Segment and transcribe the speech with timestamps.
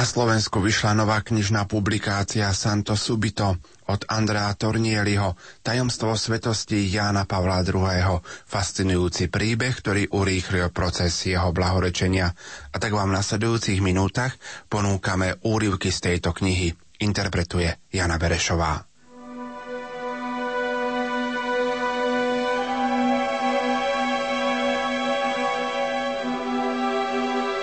[0.00, 7.60] Na Slovensku vyšla nová knižná publikácia Santo Subito od Andrea Tornieliho Tajomstvo svetosti Jána Pavla
[7.60, 8.16] II.
[8.48, 12.32] Fascinujúci príbeh, ktorý urýchlil proces jeho blahorečenia.
[12.72, 14.40] A tak vám v nasledujúcich minútach
[14.72, 16.72] ponúkame úryvky z tejto knihy.
[17.04, 18.89] Interpretuje Jana Berešová.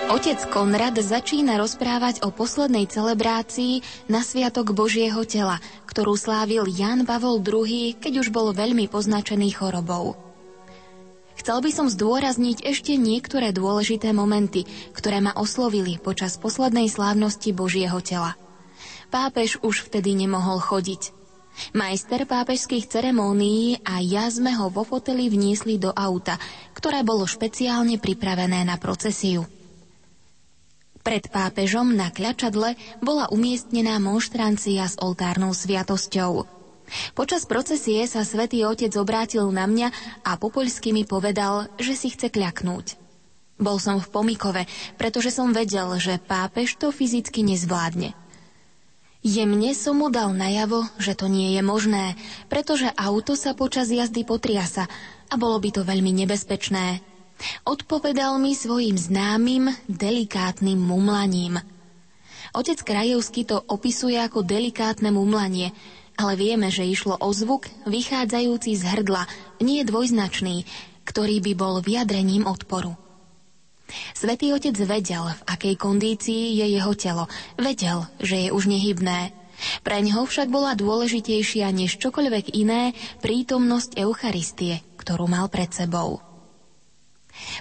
[0.08, 7.44] Otec Konrad začína rozprávať o poslednej celebrácii na Sviatok Božieho tela, ktorú slávil Jan Pavol
[7.44, 10.16] II, keď už bol veľmi poznačený chorobou.
[11.36, 14.64] Chcel by som zdôrazniť ešte niektoré dôležité momenty,
[14.96, 18.32] ktoré ma oslovili počas poslednej slávnosti Božieho tela.
[19.12, 21.12] Pápež už vtedy nemohol chodiť.
[21.76, 26.40] Majster pápežských ceremónií a ja sme ho vo foteli vniesli do auta,
[26.72, 29.57] ktoré bolo špeciálne pripravené na procesiu.
[31.08, 36.44] Pred pápežom na kľačadle bola umiestnená monštrancia s oltárnou sviatosťou.
[37.16, 39.88] Počas procesie sa svätý Otec obrátil na mňa
[40.20, 43.00] a po poľsky mi povedal, že si chce kľaknúť.
[43.56, 44.68] Bol som v pomikove,
[45.00, 48.12] pretože som vedel, že pápež to fyzicky nezvládne.
[49.24, 52.20] Jemne som mu dal najavo, že to nie je možné,
[52.52, 54.84] pretože auto sa počas jazdy potriasa
[55.32, 57.00] a bolo by to veľmi nebezpečné.
[57.62, 61.62] Odpovedal mi svojim známym, delikátnym mumlaním.
[62.56, 65.70] Otec Krajevský to opisuje ako delikátne mumlanie,
[66.18, 69.30] ale vieme, že išlo o zvuk vychádzajúci z hrdla,
[69.62, 70.66] nie dvojznačný,
[71.06, 72.98] ktorý by bol vyjadrením odporu.
[74.12, 77.24] Svetý otec vedel, v akej kondícii je jeho telo.
[77.56, 79.32] Vedel, že je už nehybné.
[79.80, 82.92] Pre ňoho však bola dôležitejšia než čokoľvek iné
[83.24, 86.27] prítomnosť Eucharistie, ktorú mal pred sebou.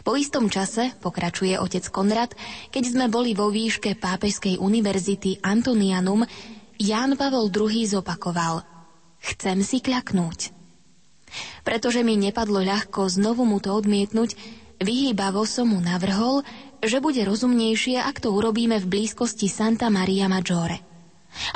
[0.01, 2.33] Po istom čase, pokračuje otec Konrad,
[2.73, 6.25] keď sme boli vo výške Pápežskej univerzity Antonianum,
[6.77, 8.77] Ján Pavol II zopakoval
[9.23, 10.53] Chcem si kľaknúť.
[11.67, 14.37] Pretože mi nepadlo ľahko znovu mu to odmietnúť,
[14.79, 16.45] vyhýbavo som mu navrhol,
[16.79, 20.79] že bude rozumnejšie, ak to urobíme v blízkosti Santa Maria Maggiore.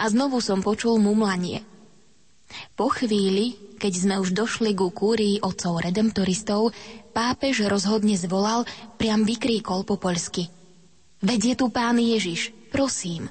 [0.02, 1.64] A znovu som počul mumlanie.
[2.78, 6.74] Po chvíli, keď sme už došli ku kúrii otcov redemptoristov,
[7.12, 8.66] pápež rozhodne zvolal,
[8.96, 10.48] priam vykríkol po poľsky.
[11.22, 13.30] Veď je tu pán Ježiš, prosím.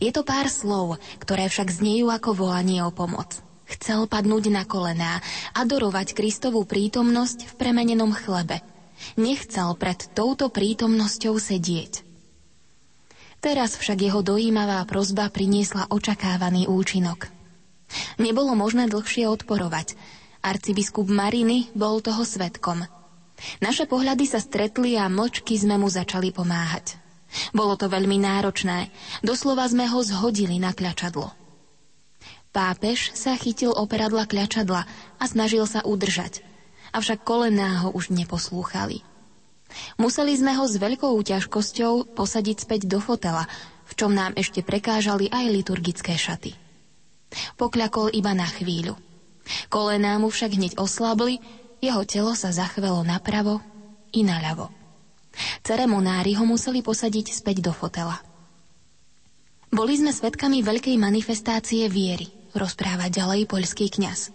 [0.00, 3.40] Je to pár slov, ktoré však znejú ako volanie o pomoc.
[3.70, 5.22] Chcel padnúť na kolená,
[5.54, 8.60] adorovať Kristovú prítomnosť v premenenom chlebe.
[9.16, 12.04] Nechcel pred touto prítomnosťou sedieť.
[13.40, 17.39] Teraz však jeho dojímavá prozba priniesla očakávaný účinok.
[18.20, 19.94] Nebolo možné dlhšie odporovať–
[20.40, 22.88] Arcibiskup Mariny bol toho svetkom.
[23.60, 26.96] Naše pohľady sa stretli a mlčky sme mu začali pomáhať.
[27.52, 28.88] Bolo to veľmi náročné,
[29.20, 31.28] doslova sme ho zhodili na kľačadlo.
[32.50, 34.82] Pápež sa chytil operadla kľačadla
[35.20, 36.42] a snažil sa udržať,
[36.96, 39.04] avšak kolená ho už neposlúchali.
[40.00, 43.46] Museli sme ho s veľkou ťažkosťou posadiť späť do fotela,
[43.86, 46.69] v čom nám ešte prekážali aj liturgické šaty.
[47.58, 48.98] Pokľakol iba na chvíľu–
[49.68, 51.42] Kolená mu však hneď oslabli,
[51.80, 53.58] jeho telo sa zachvelo napravo
[54.12, 54.70] i naľavo.
[55.64, 58.18] Ceremonári ho museli posadiť späť do fotela.
[59.70, 62.26] Boli sme svedkami veľkej manifestácie viery,
[62.58, 64.34] rozpráva ďalej poľský kňaz.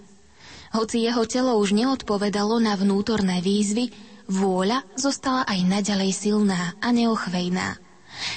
[0.72, 3.92] Hoci jeho telo už neodpovedalo na vnútorné výzvy,
[4.32, 7.85] vôľa zostala aj naďalej silná a neochvejná.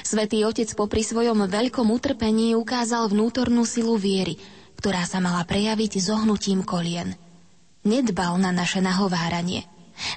[0.02, 4.38] Svetý otec popri svojom veľkom utrpení ukázal vnútornú silu viery,
[4.78, 7.19] ktorá sa mala prejaviť zohnutím kolien.
[7.86, 9.66] Nedbal na naše nahováranie.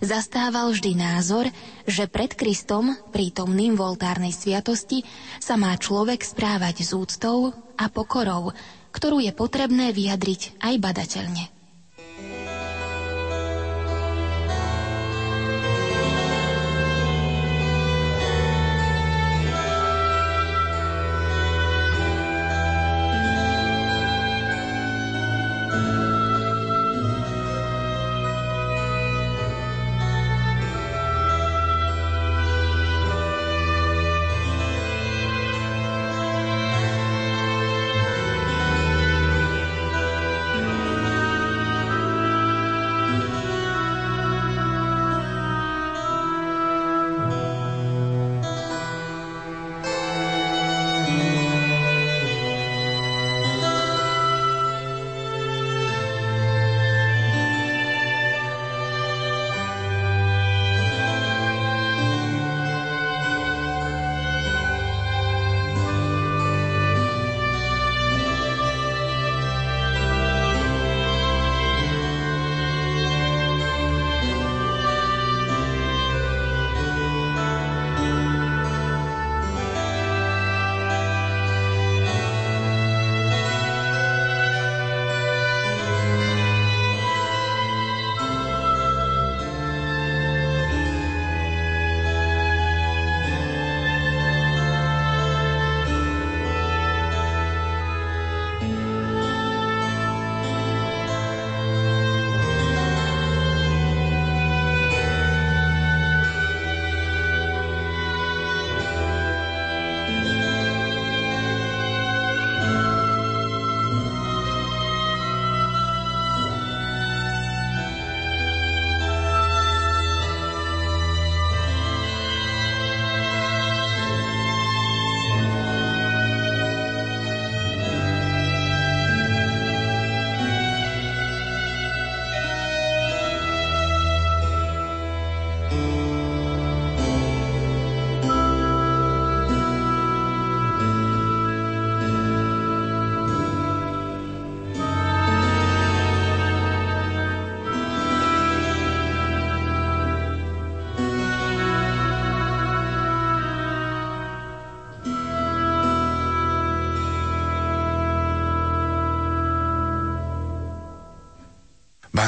[0.02, 1.50] Zastával vždy názor,
[1.90, 5.02] že pred Kristom, prítomným v oltárnej sviatosti,
[5.42, 8.54] sa má človek správať s úctou a pokorou,
[8.94, 11.61] ktorú je potrebné vyjadriť aj badateľne.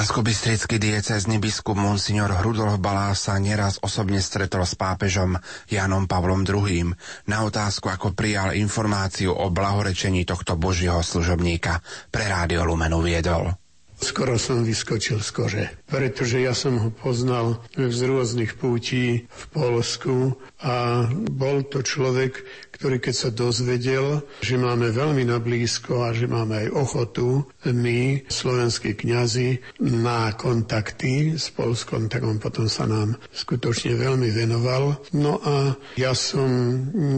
[0.04, 5.40] Bansko-bystrický diecezny biskup Monsignor Hrudolf Balá sa neraz osobne stretol s pápežom
[5.72, 6.92] Janom Pavlom II.
[7.24, 11.80] na otázku, ako prijal informáciu o blahorečení tohto božieho služobníka
[12.12, 13.56] pre Rádio Lumenu viedol.
[13.96, 20.36] Skoro som vyskočil z kože, pretože ja som ho poznal z rôznych pútí v Polsku
[20.64, 22.40] a bol to človek,
[22.74, 28.28] ktorý keď sa dozvedel, že máme veľmi na blízko a že máme aj ochotu, my,
[28.28, 35.00] slovenskí kňazi, na kontakty s Polskom, tak on potom sa nám skutočne veľmi venoval.
[35.16, 36.48] No a ja som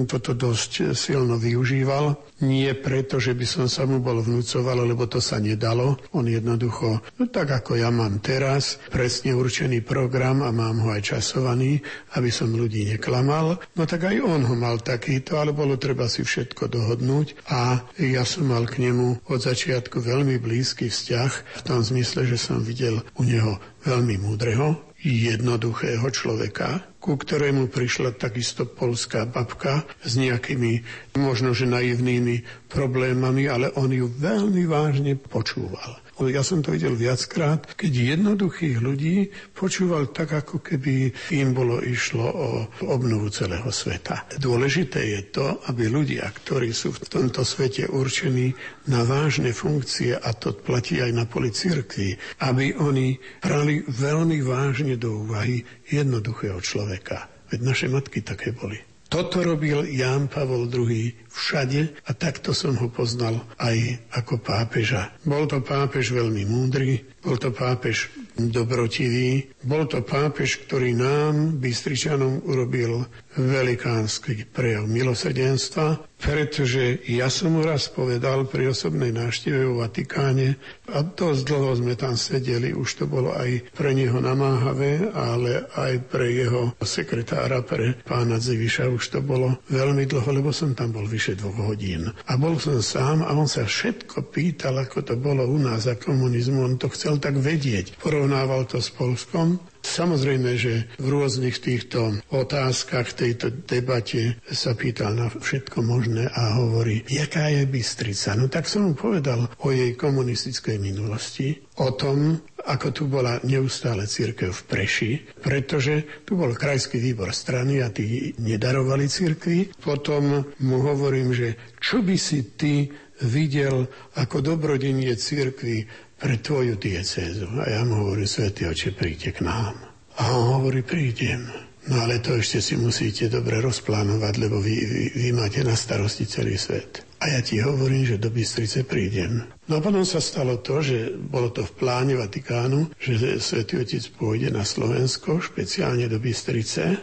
[0.05, 2.17] toto dosť silno využíval.
[2.45, 5.97] Nie preto, že by som sa mu bol vnúcoval, lebo to sa nedalo.
[6.13, 11.15] On jednoducho, no tak ako ja mám teraz, presne určený program a mám ho aj
[11.15, 11.79] časovaný,
[12.17, 13.34] aby som ľudí neklamal.
[13.75, 18.23] No tak aj on ho mal takýto, ale bolo treba si všetko dohodnúť a ja
[18.23, 23.03] som mal k nemu od začiatku veľmi blízky vzťah v tom zmysle, že som videl
[23.19, 30.81] u neho veľmi múdreho, jednoduchého človeka, ku ktorému prišla takisto polská babka s nejakými
[31.21, 32.41] možno že naivnými
[32.73, 36.01] problémami, ale on ju veľmi vážne počúval.
[36.15, 42.23] Ja som to videl viackrát, keď jednoduchých ľudí počúval tak, ako keby im bolo išlo
[42.23, 42.49] o
[42.87, 44.23] obnovu celého sveta.
[44.39, 48.55] Dôležité je to, aby ľudia, ktorí sú v tomto svete určení
[48.87, 52.15] na vážne funkcie, a to platí aj na poli cirkvi,
[52.47, 57.27] aby oni brali veľmi vážne do úvahy jednoduchého človeka.
[57.51, 58.94] Veď naše matky také boli.
[59.15, 65.15] Toto robil Ján Pavol II všade a takto som ho poznal aj ako pápeža.
[65.23, 72.45] Bol to pápež veľmi múdry, bol to pápež dobrotivý, bol to pápež, ktorý nám, Bystričanom,
[72.45, 73.01] urobil
[73.35, 80.47] velikánsky prejav milosrdenstva, pretože ja som mu raz povedal pri osobnej návšteve v Vatikáne
[80.89, 85.93] a dosť dlho sme tam sedeli, už to bolo aj pre neho namáhavé, ale aj
[86.07, 91.03] pre jeho sekretára, pre pána Ziviša už to bolo veľmi dlho, lebo som tam bol
[91.03, 92.07] vyše dvoch hodín.
[92.07, 95.99] A bol som sám a on sa všetko pýtal, ako to bolo u nás za
[95.99, 97.99] komunizmu, on to chcel tak vedieť.
[97.99, 105.29] Porovnával to s Polskom Samozrejme, že v rôznych týchto otázkach, tejto debate sa pýtal na
[105.29, 108.33] všetko možné a hovorí, jaká je Bystrica.
[108.33, 114.09] No tak som mu povedal o jej komunistickej minulosti, o tom, ako tu bola neustále
[114.09, 119.77] církev v Preši, pretože tu bol krajský výbor strany a tí nedarovali církvi.
[119.77, 122.89] Potom mu hovorím, že čo by si ty
[123.21, 123.87] videl
[124.19, 127.47] ako dobrodenie církvy pre tvoju diecézu.
[127.59, 129.75] A ja mu hovorím, Svetý oče, príďte k nám.
[130.15, 131.51] A on hovorí, prídem.
[131.85, 136.25] No ale to ešte si musíte dobre rozplánovať, lebo vy, vy, vy máte na starosti
[136.25, 137.05] celý svet.
[137.21, 139.45] A ja ti hovorím, že do Bystrice prídem.
[139.69, 144.01] No a potom sa stalo to, že bolo to v pláne Vatikánu, že Svetý Otec
[144.17, 146.97] pôjde na Slovensko, špeciálne do Bystrice,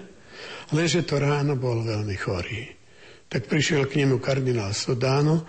[0.75, 2.67] lenže to ráno bol veľmi chorý.
[3.31, 5.47] Tak prišiel k nemu kardinál Sodáno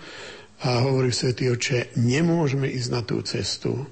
[0.62, 3.88] a hovorí Svetý Oče, nemôžeme ísť na tú cestu,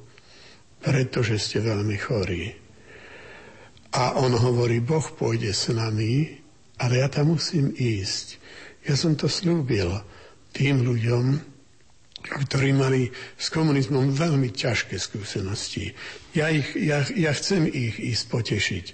[0.79, 2.55] pretože ste veľmi chorí.
[3.93, 6.41] A on hovorí, Boh pôjde s nami,
[6.81, 8.41] ale ja tam musím ísť.
[8.89, 10.01] Ja som to slúbil
[10.57, 11.52] tým ľuďom,
[12.23, 15.91] ktorí mali s komunizmom veľmi ťažké skúsenosti.
[16.33, 18.85] Ja, ich, ja, ja chcem ich ísť potešiť.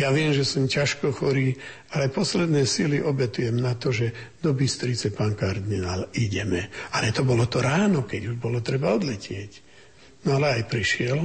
[0.00, 1.58] Ja viem, že som ťažko chorý,
[1.92, 6.72] ale posledné sily obetujem na to, že do Bystrice, pán kardinál, ideme.
[6.94, 9.66] Ale to bolo to ráno, keď už bolo treba odletieť.
[10.24, 11.18] No ale aj prišiel,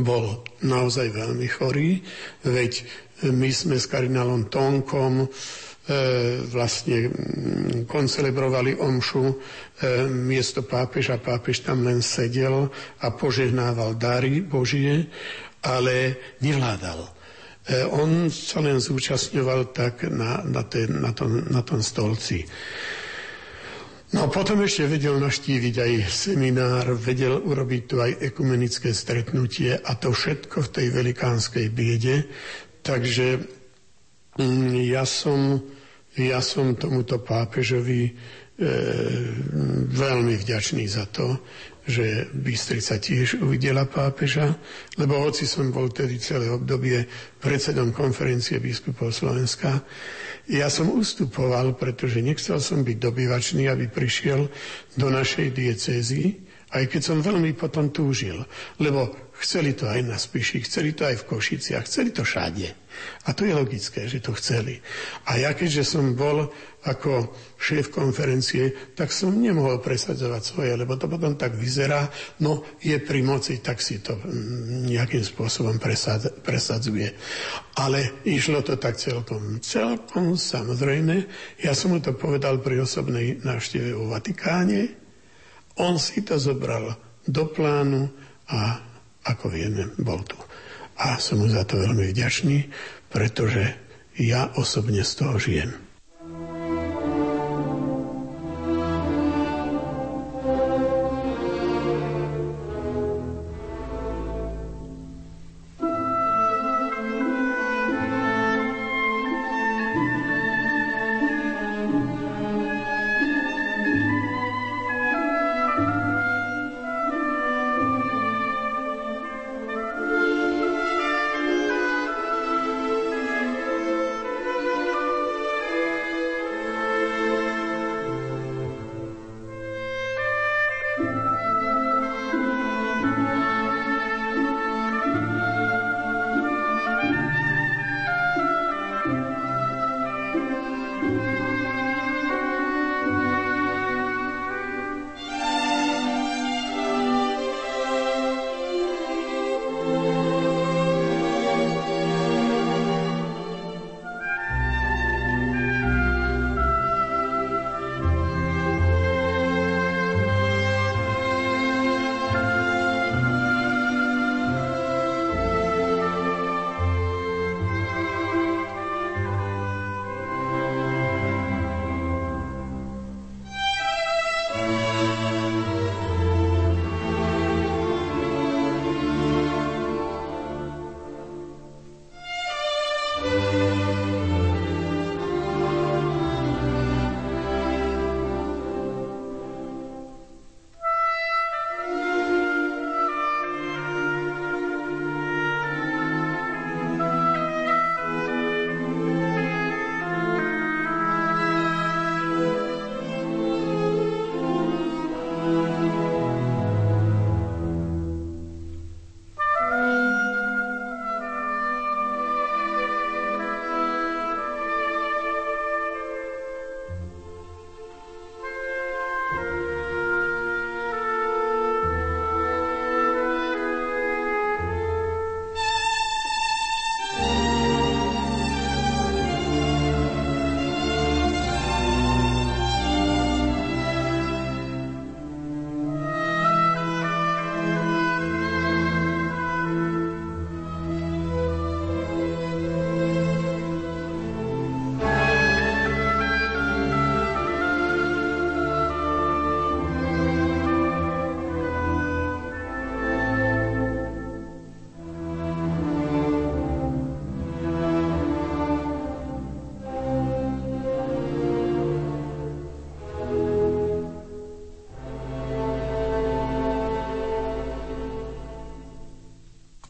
[0.00, 2.00] bol naozaj veľmi chorý,
[2.46, 2.72] veď
[3.28, 5.30] my sme s kardinálom Tonkom
[5.82, 9.34] E, vlastne mm, koncelebrovali omšu
[10.08, 11.18] miesto pápeža.
[11.18, 12.70] Pápež tam len sedel
[13.02, 15.10] a požehnával dary Božie,
[15.62, 17.06] ale nevládal.
[17.06, 17.10] E,
[17.90, 22.46] on sa len zúčastňoval tak na, na, ten, na, tom, na tom stolci.
[24.12, 30.12] No potom ešte vedel naštíviť aj seminár, vedel urobiť tu aj ekumenické stretnutie a to
[30.12, 32.28] všetko v tej velikánskej biede.
[32.84, 33.40] Takže
[34.40, 35.60] Mm, ja som,
[36.14, 38.12] ja som tomuto pápežovi e,
[39.88, 41.40] veľmi vďačný za to,
[41.82, 44.54] že Bystrica tiež uvidela pápeža,
[44.94, 47.02] lebo hoci som bol tedy celé obdobie
[47.42, 49.82] predsedom konferencie biskupov Slovenska,
[50.46, 54.50] ja som ustupoval, pretože nechcel som byť dobyvačný, aby prišiel
[54.94, 56.42] do našej diecézy
[56.72, 58.40] Aj keď som veľmi potom túžil,
[58.80, 59.12] lebo
[59.42, 62.68] chceli to aj na Spiši, chceli to aj v Košiciach, chceli to všade.
[63.26, 64.78] A to je logické, že to chceli.
[65.26, 66.48] A ja keďže som bol
[66.82, 72.08] ako šéf konferencie, tak som nemohol presadzovať svoje, lebo to potom tak vyzerá,
[72.42, 75.78] no je pri moci, tak si to mm, nejakým spôsobom
[76.42, 77.08] presadzuje.
[77.78, 81.26] Ale išlo to tak celkom, celkom samozrejme.
[81.62, 85.01] Ja som mu to povedal pri osobnej návšteve vo Vatikáne,
[85.78, 88.10] on si to zobral do plánu
[88.50, 88.80] a
[89.22, 90.38] ako vieme, bol tu.
[90.98, 92.68] A som mu za to veľmi vďačný,
[93.10, 93.74] pretože
[94.18, 95.81] ja osobne z toho žijem.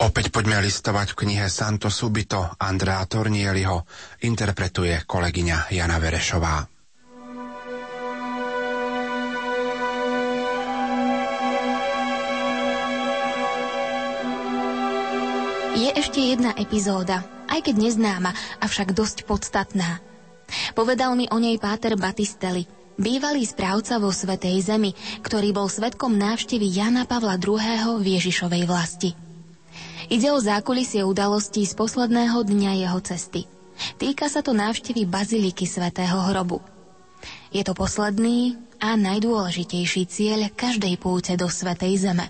[0.03, 3.87] Opäť poďme listovať v knihe Santo Subito Andrea Tornieliho,
[4.27, 6.67] interpretuje kolegyňa Jana Verešová.
[15.79, 20.03] Je ešte jedna epizóda, aj keď neznáma, avšak dosť podstatná.
[20.75, 22.67] Povedal mi o nej Páter Batistelli,
[22.99, 28.03] bývalý správca vo Svetej Zemi, ktorý bol svetkom návštevy Jana Pavla II.
[28.03, 29.21] v Ježišovej vlasti.
[30.11, 33.47] Ide o zákulisie udalostí z posledného dňa jeho cesty.
[33.99, 36.59] Týka sa to návštevy Baziliky svätého hrobu.
[37.55, 42.27] Je to posledný a najdôležitejší cieľ každej púte do Svetej Zeme.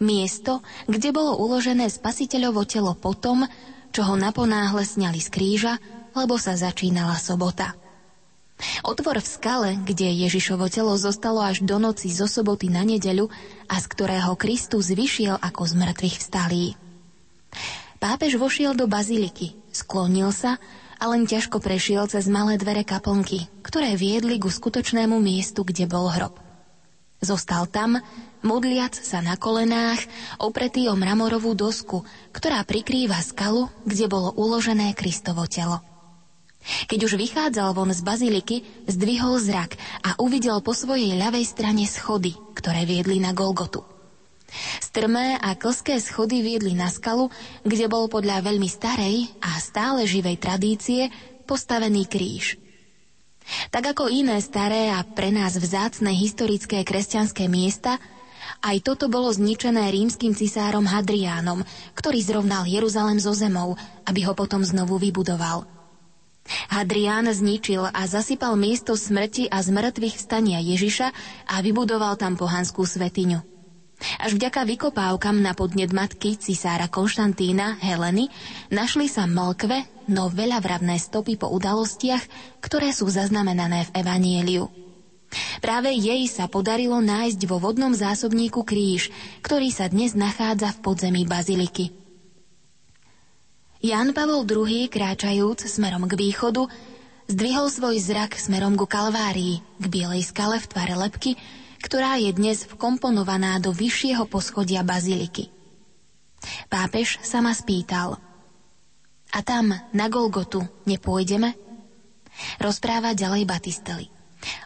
[0.00, 3.44] Miesto, kde bolo uložené spasiteľovo telo potom,
[3.90, 5.74] čo ho naponáhle sňali z kríža,
[6.14, 7.74] lebo sa začínala sobota.
[8.86, 13.26] Otvor v skale, kde Ježišovo telo zostalo až do noci zo soboty na nedeľu
[13.66, 16.78] a z ktorého Kristus vyšiel ako z mŕtvych vstalý.
[18.02, 20.60] Pápež vošiel do baziliky, sklonil sa
[21.00, 26.12] a len ťažko prešiel cez malé dvere kaplnky, ktoré viedli ku skutočnému miestu, kde bol
[26.12, 26.36] hrob.
[27.24, 28.04] Zostal tam,
[28.44, 30.04] modliac sa na kolenách,
[30.36, 32.04] opretý o mramorovú dosku,
[32.36, 35.80] ktorá prikrýva skalu, kde bolo uložené Kristovo telo.
[36.64, 42.32] Keď už vychádzal von z baziliky, zdvihol zrak a uvidel po svojej ľavej strane schody,
[42.56, 43.93] ktoré viedli na Golgotu.
[44.78, 47.30] Strmé a klské schody viedli na skalu,
[47.66, 51.10] kde bol podľa veľmi starej a stále živej tradície
[51.44, 52.56] postavený kríž.
[53.68, 58.00] Tak ako iné staré a pre nás vzácne historické kresťanské miesta,
[58.64, 61.60] aj toto bolo zničené rímským cisárom Hadriánom,
[61.92, 63.76] ktorý zrovnal Jeruzalem zo zemou,
[64.08, 65.68] aby ho potom znovu vybudoval.
[66.72, 71.08] Hadrián zničil a zasypal miesto smrti a zmrtvých stania Ježiša
[71.48, 73.53] a vybudoval tam pohanskú svetiňu.
[74.20, 78.28] Až vďaka vykopávkam na podnet matky cisára Konštantína Heleny
[78.72, 82.24] našli sa mlkve, no veľa vravné stopy po udalostiach,
[82.60, 84.64] ktoré sú zaznamenané v Evanieliu.
[85.58, 89.10] Práve jej sa podarilo nájsť vo vodnom zásobníku kríž,
[89.42, 91.90] ktorý sa dnes nachádza v podzemí baziliky.
[93.84, 96.64] Jan Pavol II, kráčajúc smerom k východu,
[97.28, 101.36] zdvihol svoj zrak smerom ku Kalvárii, k bielej skale v tvare lepky,
[101.84, 105.52] ktorá je dnes vkomponovaná do vyššieho poschodia baziliky.
[106.72, 108.16] Pápež sa ma spýtal.
[109.36, 111.52] A tam, na Golgotu, nepôjdeme?
[112.56, 114.06] Rozpráva ďalej Batisteli.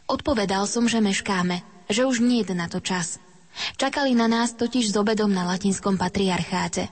[0.07, 3.19] Odpovedal som, že meškáme, že už nie je na to čas.
[3.75, 6.87] Čakali na nás totiž s obedom na latinskom patriarcháte.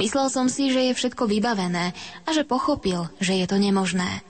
[0.00, 1.92] Myslel som si, že je všetko vybavené
[2.24, 4.24] a že pochopil, že je to nemožné.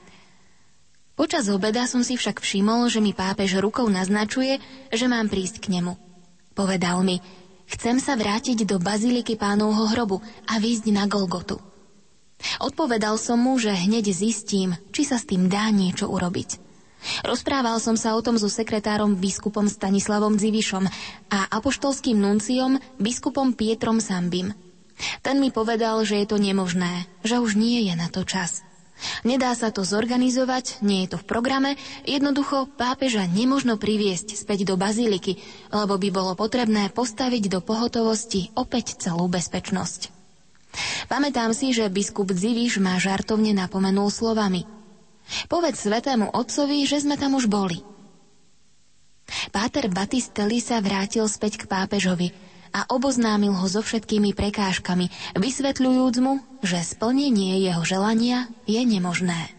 [1.19, 4.59] Počas obeda som si však všimol, že mi pápež rukou naznačuje,
[4.91, 5.95] že mám prísť k nemu.
[6.57, 7.21] Povedal mi,
[7.71, 10.19] chcem sa vrátiť do baziliky pánovho hrobu
[10.49, 11.61] a výjsť na Golgotu.
[12.61, 16.71] Odpovedal som mu, že hneď zistím, či sa s tým dá niečo urobiť.
[17.25, 20.85] Rozprával som sa o tom so sekretárom biskupom Stanislavom Dzivišom
[21.33, 24.53] a apoštolským nunciom biskupom Pietrom Sambim.
[25.25, 28.61] Ten mi povedal, že je to nemožné, že už nie je na to čas.
[29.25, 31.71] Nedá sa to zorganizovať, nie je to v programe,
[32.05, 35.41] jednoducho pápeža nemožno priviesť späť do baziliky,
[35.73, 40.13] lebo by bolo potrebné postaviť do pohotovosti opäť celú bezpečnosť.
[41.11, 44.63] Pamätám si, že biskup Dziviš ma žartovne napomenul slovami.
[45.51, 47.83] Povedz svetému otcovi, že sme tam už boli.
[49.55, 52.31] Páter Batistelli sa vrátil späť k pápežovi–
[52.71, 59.55] a oboznámil ho so všetkými prekážkami, vysvetľujúc mu, že splnenie jeho želania je nemožné.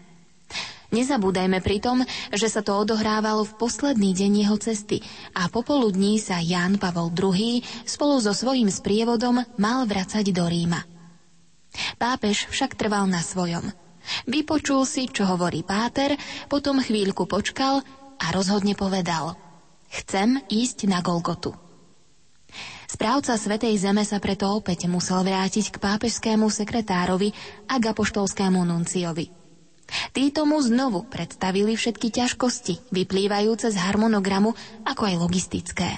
[0.92, 2.04] Nezabúdajme pritom,
[2.36, 5.00] že sa to odohrávalo v posledný deň jeho cesty
[5.32, 10.84] a popoludní sa Ján Pavol II spolu so svojím sprievodom mal vracať do Ríma.
[11.96, 13.72] Pápež však trval na svojom.
[14.28, 16.20] Vypočul si, čo hovorí Páter,
[16.52, 17.80] potom chvíľku počkal
[18.20, 19.32] a rozhodne povedal
[19.88, 21.71] Chcem ísť na Golgotu.
[22.92, 27.32] Správca Svetej Zeme sa preto opäť musel vrátiť k pápežskému sekretárovi
[27.64, 29.32] a k apoštolskému nunciovi.
[30.12, 34.52] Títo mu znovu predstavili všetky ťažkosti, vyplývajúce z harmonogramu,
[34.84, 35.88] ako aj logistické.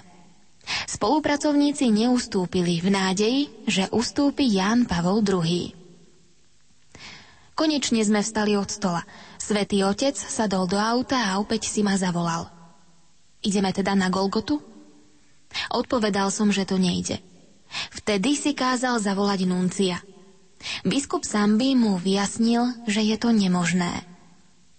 [0.86, 5.74] Spolupracovníci neustúpili v nádeji, že ustúpi Ján Pavol II.
[7.58, 9.02] Konečne sme vstali od stola.
[9.42, 12.46] Svetý otec sadol do auta a opäť si ma zavolal.
[13.42, 14.73] Ideme teda na Golgotu?
[15.70, 17.18] Odpovedal som, že to nejde.
[17.90, 19.98] Vtedy si kázal zavolať nuncia.
[20.86, 24.06] Biskup Sambi mu vyjasnil, že je to nemožné.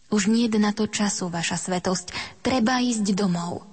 [0.09, 3.65] Už nie na to času, vaša svetosť, treba ísť domov.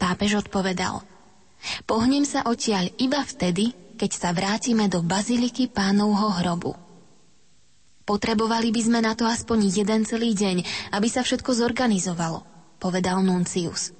[0.00, 1.02] Pápež odpovedal,
[1.86, 6.72] pohnem sa odtiaľ iba vtedy, keď sa vrátime do baziliky pánovho hrobu.
[8.06, 10.64] Potrebovali by sme na to aspoň jeden celý deň,
[10.96, 12.40] aby sa všetko zorganizovalo,
[12.80, 13.97] povedal Nuncius.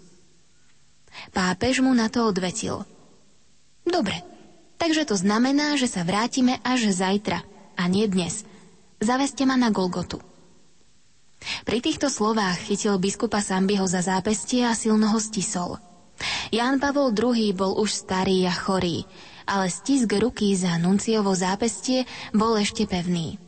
[1.32, 2.82] Pápež mu na to odvetil.
[3.88, 4.20] Dobre,
[4.76, 7.40] takže to znamená, že sa vrátime až zajtra,
[7.78, 8.42] a nie dnes.
[8.98, 10.18] Zaveste ma na Golgotu.
[11.62, 15.78] Pri týchto slovách chytil biskupa Sambiho za zápestie a silno ho stisol.
[16.50, 19.06] Ján Pavol II bol už starý a chorý,
[19.46, 23.38] ale stisk ruky za nunciovo zápestie bol ešte pevný.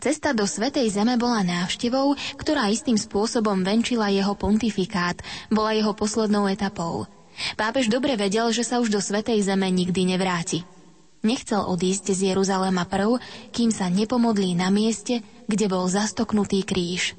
[0.00, 5.20] Cesta do Svetej Zeme bola návštevou, ktorá istým spôsobom venčila jeho pontifikát,
[5.52, 7.04] bola jeho poslednou etapou.
[7.60, 10.64] Pápež dobre vedel, že sa už do Svetej Zeme nikdy nevráti.
[11.20, 13.20] Nechcel odísť z Jeruzalema prv,
[13.52, 17.12] kým sa nepomodlí na mieste, kde bol zastoknutý kríž.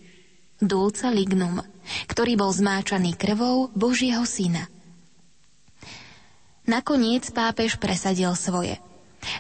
[0.57, 1.61] Dulca lignum,
[2.09, 4.65] ktorý bol zmáčaný krvou Božieho syna.
[6.65, 8.81] Nakoniec pápež presadil svoje–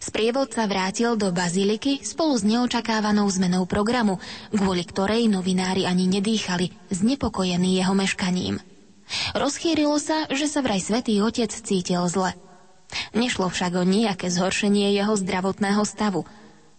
[0.01, 4.21] Sprievodca vrátil do baziliky spolu s neočakávanou zmenou programu,
[4.53, 8.61] kvôli ktorej novinári ani nedýchali, znepokojení jeho meškaním.
[9.35, 12.31] Rozchýrilo sa, že sa vraj svätý Otec cítil zle.
[13.15, 16.27] Nešlo však o nejaké zhoršenie jeho zdravotného stavu.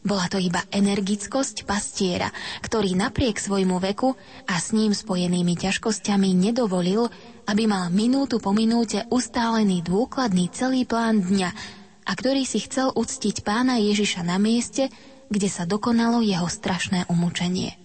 [0.03, 4.19] Bola to iba energickosť pastiera, ktorý napriek svojmu veku
[4.51, 7.07] a s ním spojenými ťažkosťami nedovolil,
[7.47, 13.47] aby mal minútu po minúte ustálený dôkladný celý plán dňa a ktorý si chcel uctiť
[13.47, 14.91] pána Ježiša na mieste,
[15.33, 17.79] kde sa dokonalo jeho strašné umúčenie.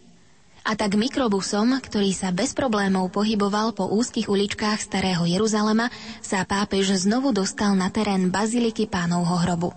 [0.67, 5.87] A tak mikrobusom, ktorý sa bez problémov pohyboval po úzkých uličkách starého Jeruzalema,
[6.19, 9.71] sa pápež znovu dostal na terén baziliky pánovho hrobu.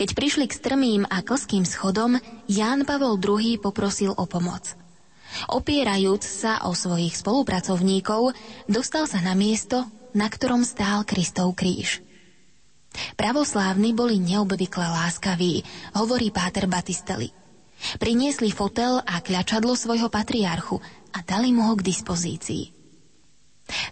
[0.00, 4.76] Keď prišli k strmým a klským schodom, Ján Pavol II poprosil o pomoc.
[5.50, 8.36] Opierajúc sa o svojich spolupracovníkov,
[8.70, 9.82] dostal sa na miesto,
[10.14, 12.03] na ktorom stál Kristov kríž.
[13.14, 15.66] Pravoslávni boli neobvykle láskaví,
[15.98, 17.34] hovorí Páter Batistelli.
[17.98, 20.78] Priniesli fotel a kľačadlo svojho patriarchu
[21.12, 22.74] a dali mu ho k dispozícii.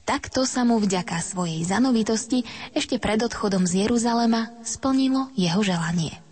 [0.05, 2.45] Takto sa mu vďaka svojej zanovitosti
[2.77, 6.32] ešte pred odchodom z Jeruzalema splnilo jeho želanie.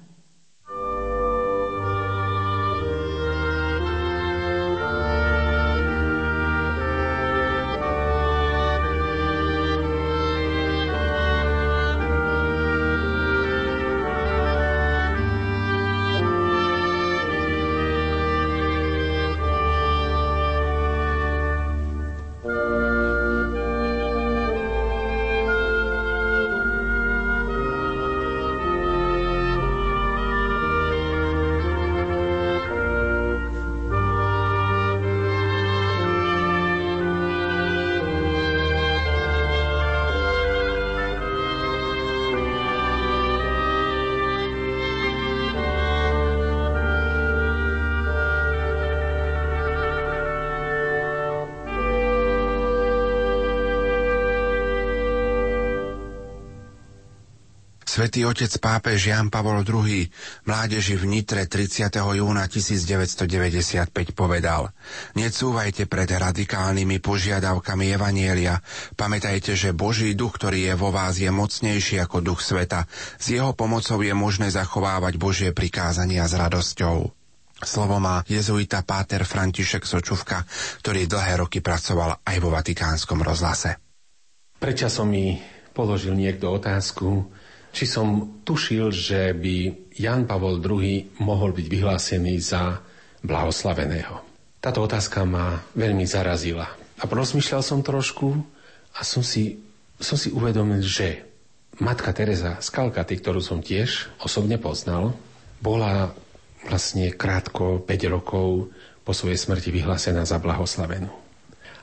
[57.91, 60.07] Svetý otec pápež Jan Pavol II
[60.47, 61.91] mládeži v Nitre 30.
[61.91, 64.71] júna 1995 povedal
[65.19, 68.63] Necúvajte pred radikálnymi požiadavkami Evanielia.
[68.95, 72.87] Pamätajte, že Boží duch, ktorý je vo vás, je mocnejší ako duch sveta.
[73.19, 77.11] S jeho pomocou je možné zachovávať Božie prikázania s radosťou.
[77.59, 80.47] Slovo má jezuita Páter František Sočuvka,
[80.79, 83.83] ktorý dlhé roky pracoval aj vo Vatikánskom rozhlase.
[84.63, 85.43] Prečasom mi
[85.75, 87.27] položil niekto otázku,
[87.71, 89.57] či som tušil, že by
[89.95, 92.83] Jan Pavol II mohol byť vyhlásený za
[93.23, 94.23] blahoslaveného.
[94.61, 96.69] Táto otázka ma veľmi zarazila.
[97.01, 98.37] A rozmýšľal som trošku
[98.93, 99.57] a som si,
[99.97, 101.25] som si uvedomil, že
[101.81, 105.17] matka Teresa z Kalkaty, ktorú som tiež osobne poznal,
[105.65, 106.13] bola
[106.69, 108.69] vlastne krátko 5 rokov
[109.01, 111.09] po svojej smrti vyhlásená za blahoslavenú.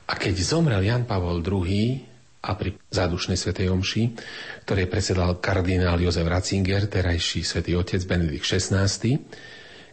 [0.08, 2.07] A keď zomrel Jan Pavol II,
[2.48, 4.16] a pri zádušnej svetej omši,
[4.64, 8.88] ktoré predsedal kardinál Jozef Ratzinger, terajší svätý otec Benedikt XVI,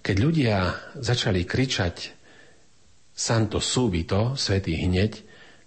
[0.05, 0.57] keď ľudia
[0.95, 2.15] začali kričať
[3.11, 5.23] Santo subito, svetý hneď,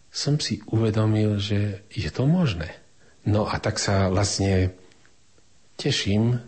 [0.07, 2.71] som si uvedomil, že je to možné.
[3.27, 4.71] No a tak sa vlastne
[5.75, 6.39] teším,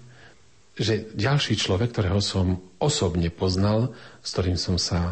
[0.79, 3.91] že ďalší človek, ktorého som osobne poznal,
[4.23, 5.11] s ktorým som sa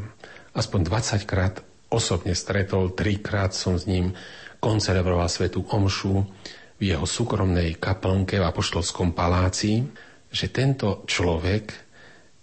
[0.55, 1.59] aspoň 20 krát
[1.91, 4.15] osobne stretol, trikrát som s ním
[4.57, 6.23] koncelebroval svetú omšu
[6.77, 9.81] v jeho súkromnej kaplnke v Apoštolskom paláci,
[10.29, 11.65] že tento človek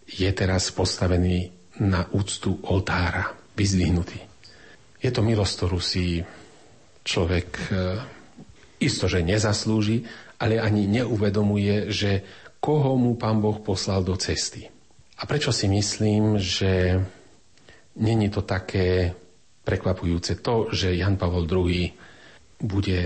[0.09, 1.51] je teraz postavený
[1.83, 4.19] na úctu oltára, vyzdvihnutý.
[5.03, 6.23] Je to milosť, ktorú si
[7.05, 7.67] človek e,
[8.81, 10.03] isto, že nezaslúži,
[10.41, 12.11] ale ani neuvedomuje, že
[12.59, 14.67] koho mu pán Boh poslal do cesty.
[15.21, 16.99] A prečo si myslím, že
[18.01, 19.15] není to také
[19.65, 21.89] prekvapujúce to, že Jan Pavol II
[22.61, 23.01] bude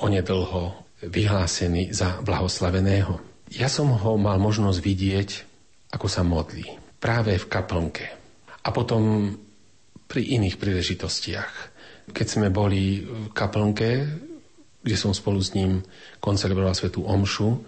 [0.00, 3.20] onedlho vyhlásený za blahoslaveného.
[3.52, 5.30] Ja som ho mal možnosť vidieť,
[5.92, 6.96] ako sa modlí.
[6.96, 8.06] Práve v kaplnke.
[8.62, 9.34] A potom
[10.08, 11.52] pri iných príležitostiach.
[12.12, 13.90] Keď sme boli v kaplnke,
[14.82, 15.80] kde som spolu s ním
[16.18, 17.62] koncelebroval svetú omšu,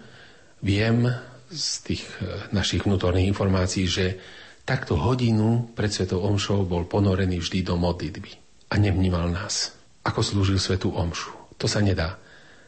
[0.61, 1.09] viem
[1.49, 4.17] z tých eh, našich vnútorných informácií, že
[4.65, 8.31] takto hodinu pred svetou omšou bol ponorený vždy do modlitby
[8.73, 11.33] a nevnímal nás ako slúžil svetú omšu.
[11.57, 12.17] To sa nedá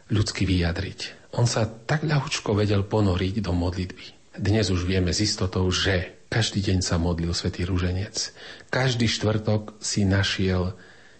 [0.09, 1.29] ľudsky vyjadriť.
[1.35, 4.37] On sa tak ľahučko vedel ponoriť do modlitby.
[4.37, 8.33] Dnes už vieme s istotou, že každý deň sa modlil svätý Rúženec.
[8.69, 10.77] Každý štvrtok si našiel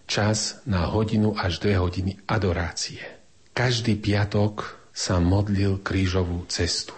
[0.08, 3.04] čas na hodinu až dve hodiny adorácie.
[3.52, 6.94] Každý piatok sa modlil krížovú cestu.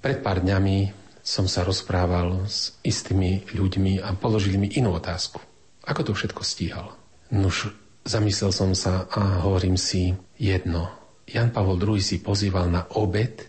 [0.00, 5.42] Pred pár dňami som sa rozprával s istými ľuďmi a položili mi inú otázku.
[5.82, 6.94] Ako to všetko stíhal?
[7.34, 7.74] Nuž,
[8.06, 10.86] Zamyslel som sa a hovorím si jedno.
[11.26, 13.42] Jan Pavol II si pozýval na obed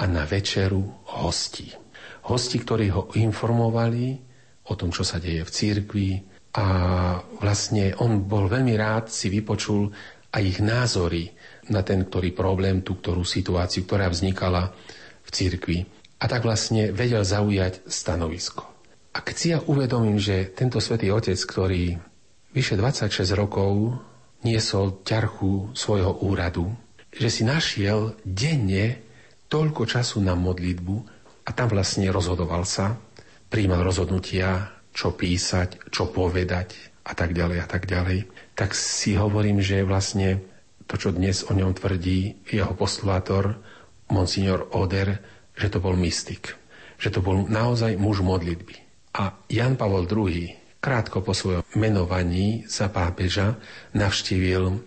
[0.00, 0.80] a na večeru
[1.20, 1.68] hostí.
[2.24, 4.16] hosti, ktorí ho informovali
[4.68, 6.08] o tom, čo sa deje v církvi
[6.56, 6.64] a
[7.44, 9.92] vlastne on bol veľmi rád si vypočul
[10.32, 11.28] aj ich názory
[11.68, 14.72] na ten ktorý problém, tú ktorú situáciu, ktorá vznikala
[15.24, 15.78] v církvi.
[16.18, 18.66] A tak vlastne vedel zaujať stanovisko.
[19.14, 21.98] A si ja uvedomím, že tento svätý Otec, ktorý
[22.54, 23.98] vyše 26 rokov
[24.46, 26.70] niesol ťarchu svojho úradu,
[27.10, 29.02] že si našiel denne
[29.50, 30.96] toľko času na modlitbu
[31.48, 32.94] a tam vlastne rozhodoval sa,
[33.48, 36.76] príjmal rozhodnutia, čo písať, čo povedať
[37.06, 40.42] a tak ďalej a tak ďalej, tak si hovorím, že vlastne
[40.84, 43.60] to, čo dnes o ňom tvrdí jeho postulátor,
[44.12, 45.20] monsignor Oder,
[45.58, 46.54] že to bol mystik.
[47.02, 48.78] Že to bol naozaj muž modlitby.
[49.18, 53.58] A Jan Pavol II krátko po svojom menovaní za pápeža
[53.98, 54.78] navštívil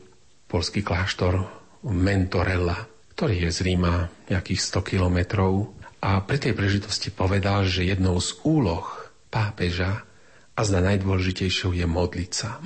[0.47, 1.43] polský kláštor
[1.83, 8.17] Mentorella, ktorý je z Ríma nejakých 100 kilometrov a pri tej príležitosti povedal, že jednou
[8.23, 8.87] z úloh
[9.29, 10.07] pápeža
[10.55, 12.59] a zda najdôležitejšou je modliť sa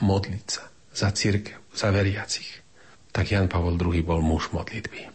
[0.96, 2.63] za církev, za veriacich.
[3.12, 5.14] Tak Jan Pavol II bol muž modlitby.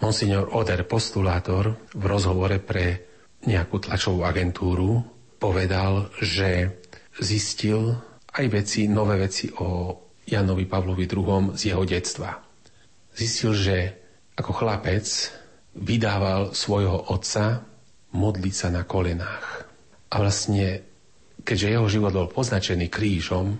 [0.00, 3.04] Monsignor Oder, postulátor, v rozhovore pre
[3.44, 5.04] nejakú tlačovú agentúru
[5.36, 6.80] povedal, že
[7.20, 7.96] zistil
[8.32, 12.38] aj veci, nové veci o Janovi Pavlovi II z jeho detstva.
[13.12, 13.76] Zistil, že
[14.38, 15.04] ako chlapec
[15.76, 17.66] vydával svojho otca
[18.16, 19.68] modliť sa na kolenách.
[20.10, 20.82] A vlastne,
[21.44, 23.58] keďže jeho život bol poznačený krížom,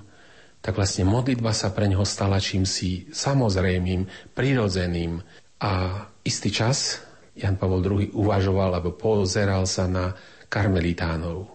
[0.61, 5.24] tak vlastne modlitba sa pre neho stala čímsi samozrejmým, prirodzeným.
[5.61, 7.05] A istý čas
[7.37, 10.12] Jan Pavol II uvažoval, alebo pozeral sa na
[10.51, 11.46] karmelitánov.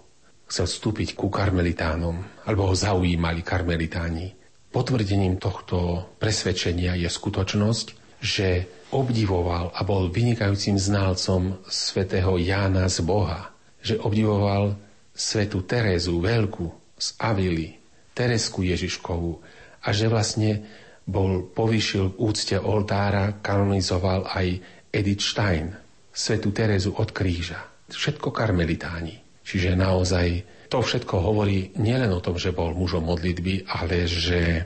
[0.45, 4.33] Chcel vstúpiť ku karmelitánom, alebo ho zaujímali karmelitáni.
[4.69, 7.87] Potvrdením tohto presvedčenia je skutočnosť,
[8.21, 14.77] že obdivoval a bol vynikajúcim znalcom svätého Jána z Boha, že obdivoval
[15.15, 17.75] svetu Terezu Veľku z Avily,
[18.15, 19.39] Teresku Ježiškovú
[19.83, 20.63] a že vlastne
[21.05, 24.47] bol povyšil v úcte oltára, kanonizoval aj
[24.89, 25.69] Edith Stein,
[26.09, 27.61] svetu Terezu od kríža.
[27.89, 29.21] Všetko karmelitáni.
[29.45, 30.27] Čiže naozaj
[30.73, 34.65] to všetko hovorí nielen o tom, že bol mužom modlitby, ale že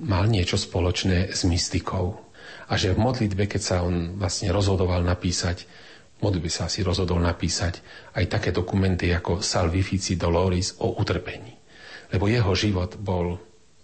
[0.00, 2.24] mal niečo spoločné s mystikou
[2.64, 5.68] a že v modlitbe, keď sa on vlastne rozhodoval napísať,
[6.24, 7.84] modlitbe sa asi rozhodol napísať
[8.16, 11.52] aj také dokumenty ako Salvifici Doloris o utrpení.
[12.08, 13.36] Lebo jeho život bol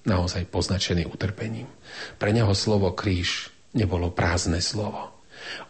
[0.04, 1.68] naozaj poznačený utrpením.
[2.16, 5.12] Pre neho slovo kríž nebolo prázdne slovo.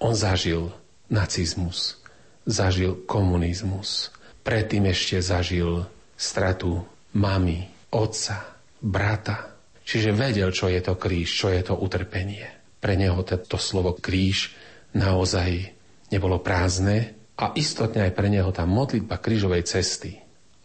[0.03, 0.71] On zažil
[1.11, 1.99] nacizmus,
[2.47, 4.15] zažil komunizmus,
[4.47, 6.83] predtým ešte zažil stratu
[7.15, 9.57] mamy, otca, brata.
[9.83, 12.47] Čiže vedel, čo je to kríž, čo je to utrpenie.
[12.79, 14.55] Pre neho to slovo kríž
[14.95, 15.75] naozaj
[16.11, 20.19] nebolo prázdne a istotne aj pre neho tá modlitba krížovej cesty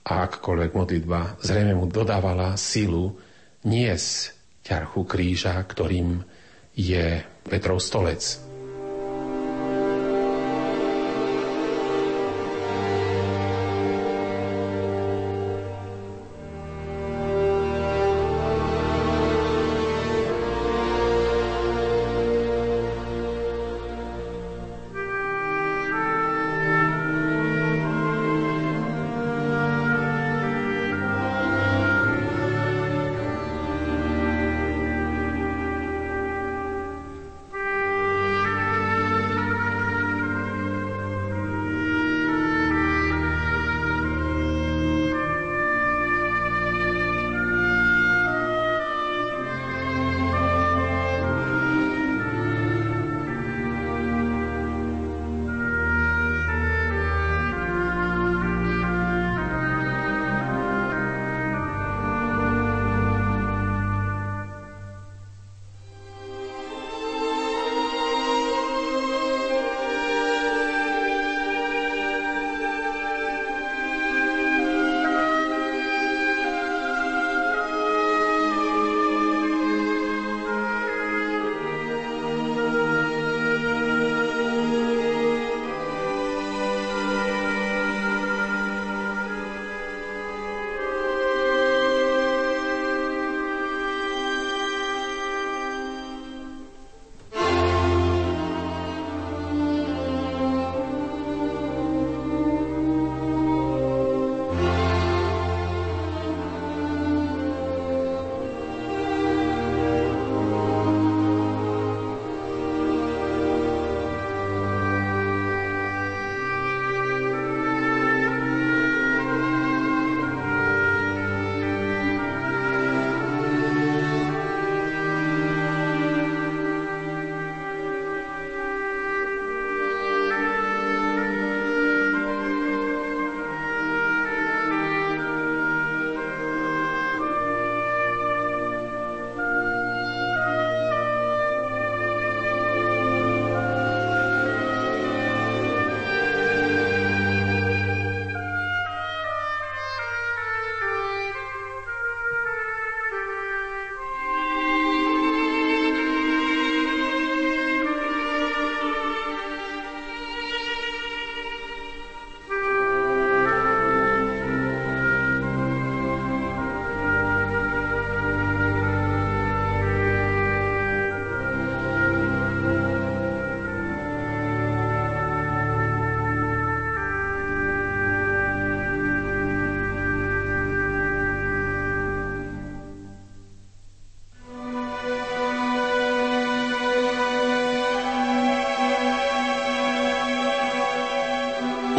[0.06, 3.18] a akkoľvek modlitba zrejme mu dodávala silu
[3.66, 6.22] nies ťarchu kríža, ktorým
[6.78, 8.45] je Petrov stolec.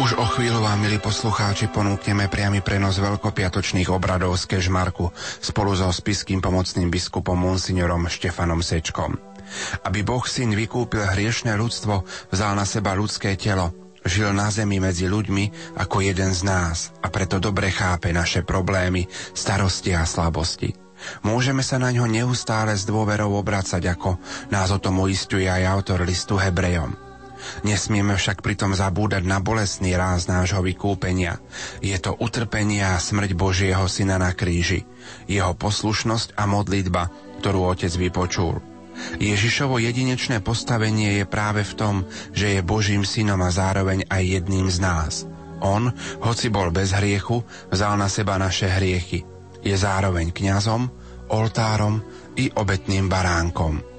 [0.07, 5.11] Už o chvíľu vám, milí poslucháči, ponúkneme priamy prenos veľkopiatočných obradov z Kežmarku
[5.43, 9.19] spolu so spiským pomocným biskupom monsignorom Štefanom Sečkom.
[9.83, 13.75] Aby Boh syn vykúpil hriešne ľudstvo, vzal na seba ľudské telo,
[14.07, 19.11] žil na zemi medzi ľuďmi ako jeden z nás a preto dobre chápe naše problémy,
[19.35, 20.71] starosti a slabosti.
[21.27, 24.23] Môžeme sa na ňo neustále s dôverou obracať, ako
[24.55, 27.06] nás o tom uistuje aj autor listu Hebrejom.
[27.63, 31.39] Nesmieme však pritom zabúdať na bolestný ráz nášho vykúpenia.
[31.81, 34.85] Je to utrpenie a smrť Božieho Syna na kríži,
[35.25, 37.09] jeho poslušnosť a modlitba,
[37.41, 38.59] ktorú Otec vypočul.
[39.21, 41.95] Ježišovo jedinečné postavenie je práve v tom,
[42.33, 45.13] že je Božím synom a zároveň aj jedným z nás.
[45.61, 45.89] On,
[46.21, 49.25] hoci bol bez hriechu, vzal na seba naše hriechy.
[49.61, 50.89] Je zároveň kňazom,
[51.33, 52.01] oltárom
[52.37, 53.96] i obetným baránkom.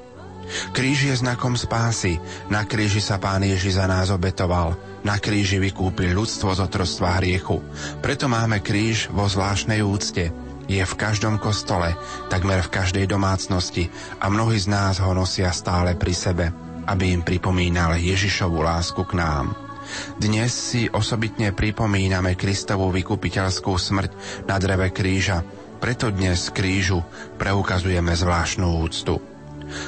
[0.73, 2.19] Kríž je znakom spásy.
[2.49, 4.77] Na kríži sa Pán Ježi za nás obetoval.
[5.05, 7.61] Na kríži vykúpil ľudstvo z otrostva hriechu.
[8.01, 10.33] Preto máme kríž vo zvláštnej úcte.
[10.69, 11.97] Je v každom kostole,
[12.29, 13.89] takmer v každej domácnosti
[14.21, 16.47] a mnohí z nás ho nosia stále pri sebe,
[16.85, 19.57] aby im pripomínal Ježišovu lásku k nám.
[20.21, 24.11] Dnes si osobitne pripomíname Kristovú vykupiteľskú smrť
[24.45, 25.41] na dreve kríža,
[25.81, 27.01] preto dnes krížu
[27.41, 29.38] preukazujeme zvláštnu úctu.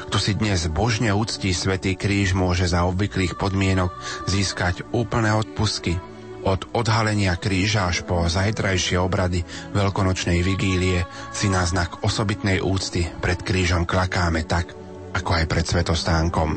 [0.08, 3.94] Kto si dnes božne úctí Svetý kríž, môže za obvyklých podmienok
[4.28, 5.98] získať úplné odpusky.
[6.40, 9.44] Od odhalenia kríža až po zajtrajšie obrady
[9.76, 11.04] veľkonočnej vigílie
[11.36, 14.72] si na znak osobitnej úcty pred krížom klakáme tak,
[15.12, 16.50] ako aj pred svetostánkom.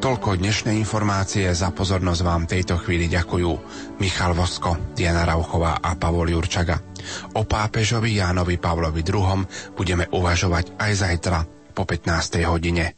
[0.00, 3.50] Toľko dnešné informácie, za pozornosť vám tejto chvíli ďakujú
[4.00, 6.78] Michal Vosko, Diana Rauchová a Pavol Jurčaga.
[7.36, 9.44] O pápežovi Jánovi Pavlovi II
[9.76, 12.42] budeme uvažovať aj zajtra po 15.
[12.42, 12.97] hodine.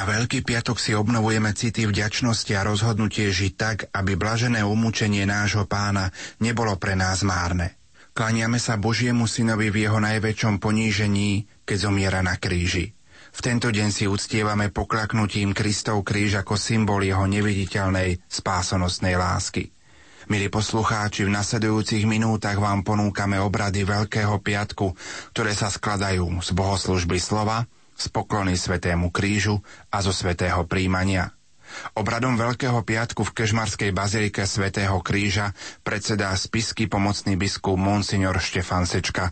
[0.00, 5.68] Na Veľký piatok si obnovujeme city vďačnosti a rozhodnutie žiť tak, aby blažené umúčenie nášho
[5.68, 6.08] pána
[6.40, 7.76] nebolo pre nás márne.
[8.16, 12.96] Klaniame sa Božiemu synovi v jeho najväčšom ponížení, keď zomiera na kríži.
[13.28, 19.68] V tento deň si uctievame poklaknutím Kristov kríž ako symbol jeho neviditeľnej spásonosnej lásky.
[20.32, 24.96] Milí poslucháči, v nasledujúcich minútach vám ponúkame obrady Veľkého piatku,
[25.36, 27.68] ktoré sa skladajú z bohoslužby slova,
[28.00, 29.60] z poklony Svetému krížu
[29.92, 31.36] a zo Svetého príjmania.
[31.94, 35.54] Obradom Veľkého piatku v Kežmarskej bazilike Svetého kríža
[35.86, 39.30] predsedá spisky pomocný biskup Monsignor Štefan Sečka